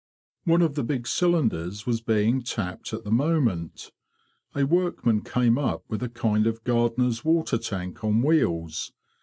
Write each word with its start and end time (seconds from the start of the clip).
One 0.45 0.63
of 0.63 0.73
the 0.73 0.83
big 0.83 1.05
cylinders 1.05 1.85
was 1.85 2.01
being 2.01 2.41
tapped 2.41 2.91
at 2.91 3.03
the 3.03 3.11
moment. 3.11 3.91
A 4.55 4.65
workman 4.65 5.21
came 5.21 5.59
up 5.59 5.83
with 5.89 6.01
a 6.01 6.09
kind 6.09 6.47
of 6.47 6.63
gardener's 6.63 7.23
water 7.23 7.59
tank 7.59 8.03
on 8.03 8.23
wheels. 8.23 8.93